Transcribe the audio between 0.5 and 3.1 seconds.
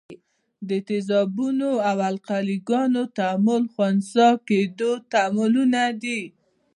د تیزابونو او القلي ګانو